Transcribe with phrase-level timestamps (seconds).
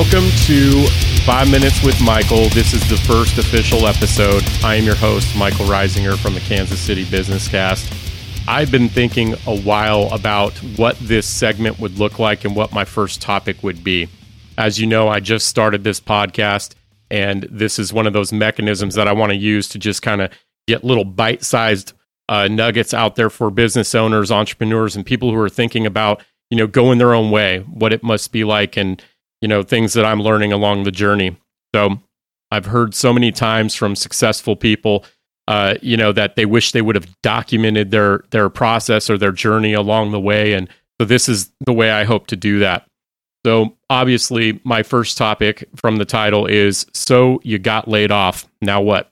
[0.00, 0.86] Welcome to
[1.26, 2.48] Five Minutes with Michael.
[2.48, 4.42] This is the first official episode.
[4.64, 7.92] I am your host, Michael Reisinger from the Kansas City Business Cast.
[8.48, 12.86] I've been thinking a while about what this segment would look like and what my
[12.86, 14.08] first topic would be.
[14.56, 16.76] As you know, I just started this podcast,
[17.10, 20.22] and this is one of those mechanisms that I want to use to just kind
[20.22, 20.32] of
[20.66, 21.92] get little bite sized
[22.26, 26.56] uh, nuggets out there for business owners, entrepreneurs, and people who are thinking about, you
[26.56, 29.04] know, going their own way, what it must be like, and
[29.40, 31.36] you know, things that I'm learning along the journey.
[31.74, 32.00] So
[32.50, 35.04] I've heard so many times from successful people,
[35.48, 39.32] uh, you know, that they wish they would have documented their their process or their
[39.32, 40.52] journey along the way.
[40.52, 40.68] And
[41.00, 42.86] so this is the way I hope to do that.
[43.46, 48.46] So obviously, my first topic from the title is so you got laid off.
[48.60, 49.10] Now what?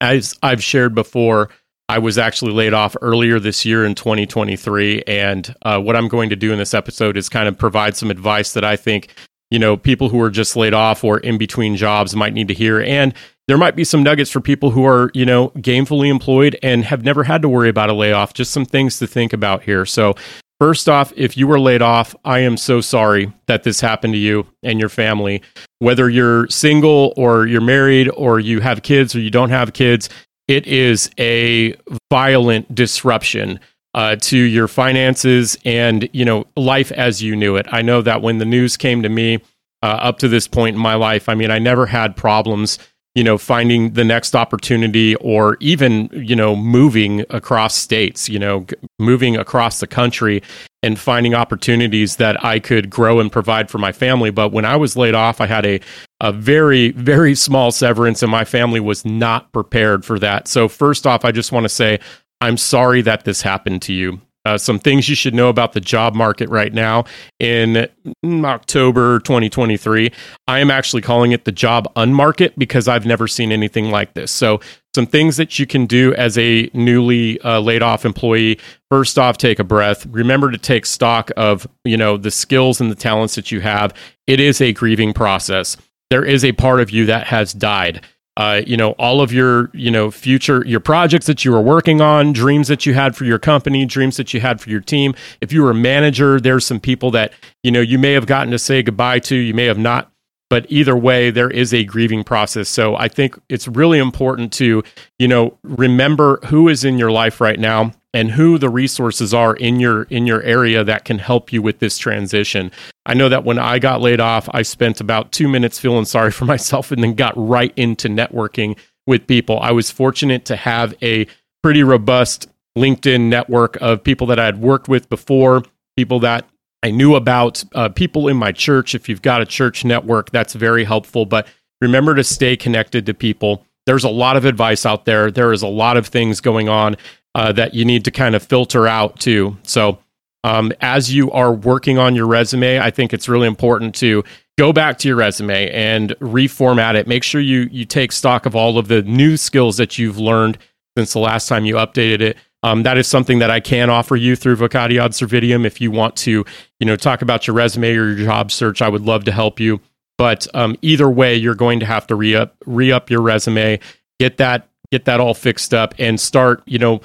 [0.00, 1.48] As I've shared before,
[1.88, 5.02] I was actually laid off earlier this year in 2023.
[5.06, 8.10] And uh, what I'm going to do in this episode is kind of provide some
[8.10, 9.08] advice that I think,
[9.50, 12.54] you know, people who are just laid off or in between jobs might need to
[12.54, 12.80] hear.
[12.80, 13.12] And
[13.46, 17.04] there might be some nuggets for people who are, you know, gainfully employed and have
[17.04, 18.32] never had to worry about a layoff.
[18.32, 19.84] Just some things to think about here.
[19.84, 20.14] So,
[20.58, 24.18] first off, if you were laid off, I am so sorry that this happened to
[24.18, 25.42] you and your family.
[25.80, 30.08] Whether you're single or you're married or you have kids or you don't have kids,
[30.48, 31.74] it is a
[32.10, 33.60] violent disruption
[33.94, 37.66] uh, to your finances and you know life as you knew it.
[37.70, 39.36] I know that when the news came to me
[39.82, 42.78] uh, up to this point in my life, I mean, I never had problems
[43.14, 48.60] you know finding the next opportunity or even you know moving across states you know
[48.60, 50.42] g- moving across the country
[50.82, 54.30] and finding opportunities that I could grow and provide for my family.
[54.30, 55.80] But when I was laid off I had a
[56.20, 60.48] a very very small severance and my family was not prepared for that.
[60.48, 62.00] So first off I just want to say
[62.40, 65.80] I'm sorry that this happened to you uh, some things you should know about the
[65.80, 67.04] job market right now
[67.40, 67.88] in
[68.24, 70.12] October 2023.
[70.46, 74.30] I am actually calling it the job unmarket because I've never seen anything like this.
[74.30, 74.60] So,
[74.94, 78.60] some things that you can do as a newly uh, laid off employee.
[78.92, 80.06] First off, take a breath.
[80.06, 83.92] Remember to take stock of you know the skills and the talents that you have.
[84.26, 85.76] It is a grieving process.
[86.10, 88.02] There is a part of you that has died
[88.36, 92.00] uh, you know all of your you know future your projects that you were working
[92.00, 95.14] on dreams that you had for your company dreams that you had for your team.
[95.40, 98.50] If you were a manager there's some people that you know you may have gotten
[98.50, 100.10] to say goodbye to you may have not.
[100.50, 102.68] But either way there is a grieving process.
[102.68, 104.82] So i think it's really important to
[105.18, 109.56] you know remember who is in your life right now and who the resources are
[109.56, 112.70] in your in your area that can help you with this transition.
[113.04, 116.30] I know that when I got laid off, I spent about 2 minutes feeling sorry
[116.30, 119.58] for myself and then got right into networking with people.
[119.58, 121.26] I was fortunate to have a
[121.62, 122.48] pretty robust
[122.78, 125.62] LinkedIn network of people that I had worked with before,
[125.96, 126.48] people that
[126.82, 128.94] I knew about, uh, people in my church.
[128.94, 131.26] If you've got a church network, that's very helpful.
[131.26, 131.48] But
[131.80, 133.66] remember to stay connected to people.
[133.86, 135.30] There's a lot of advice out there.
[135.30, 136.96] There is a lot of things going on
[137.34, 139.56] uh, that you need to kind of filter out too.
[139.62, 139.98] So,
[140.44, 144.24] um, as you are working on your resume, I think it's really important to
[144.58, 147.08] go back to your resume and reformat it.
[147.08, 150.58] Make sure you you take stock of all of the new skills that you've learned
[150.96, 152.36] since the last time you updated it.
[152.62, 155.66] Um, that is something that I can offer you through Vocati Ad Servitium.
[155.66, 156.44] If you want to,
[156.80, 159.60] you know, talk about your resume or your job search, I would love to help
[159.60, 159.80] you.
[160.16, 163.80] But um, either way, you're going to have to re up re up your resume,
[164.18, 167.00] get that get that all fixed up, and start, you know,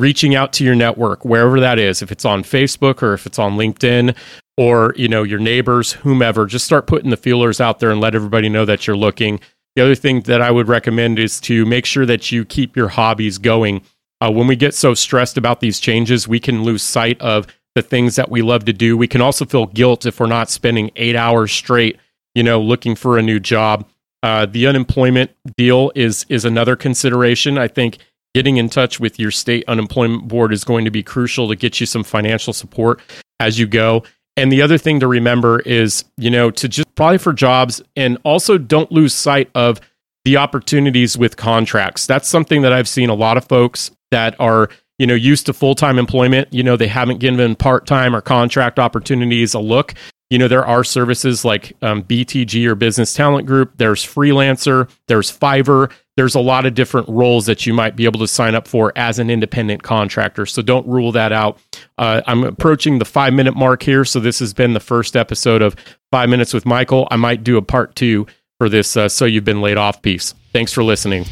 [0.00, 3.38] reaching out to your network wherever that is if it's on facebook or if it's
[3.38, 4.16] on linkedin
[4.60, 8.14] or you know your neighbors whomever just start putting the feelers out there and let
[8.14, 9.40] everybody know that you're looking.
[9.74, 12.88] The other thing that i would recommend is to make sure that you keep your
[12.88, 13.80] hobbies going.
[14.20, 17.80] Uh, when we get so stressed about these changes we can lose sight of the
[17.80, 18.96] things that we love to do.
[18.98, 21.98] We can also feel guilt if we're not spending eight hours straight
[22.34, 23.88] you know looking for a new job.
[24.22, 27.56] Uh, the unemployment deal is is another consideration.
[27.56, 27.96] I think
[28.34, 31.80] getting in touch with your state unemployment board is going to be crucial to get
[31.80, 33.00] you some financial support
[33.40, 34.02] as you go.
[34.36, 38.16] And the other thing to remember is, you know, to just apply for jobs and
[38.24, 39.80] also don't lose sight of
[40.24, 42.06] the opportunities with contracts.
[42.06, 44.68] That's something that I've seen a lot of folks that are,
[44.98, 46.48] you know, used to full time employment.
[46.52, 49.94] You know, they haven't given part time or contract opportunities a look.
[50.30, 53.72] You know, there are services like um, BTG or Business Talent Group.
[53.76, 54.88] There's Freelancer.
[55.08, 58.54] There's Fiverr there's a lot of different roles that you might be able to sign
[58.54, 60.44] up for as an independent contractor.
[60.44, 61.58] So don't rule that out.
[61.96, 64.04] Uh, I'm approaching the five minute mark here.
[64.04, 65.74] So this has been the first episode of
[66.10, 67.08] Five Minutes with Michael.
[67.10, 68.26] I might do a part two
[68.58, 70.34] for this uh, So You've Been Laid Off piece.
[70.52, 71.24] Thanks for listening.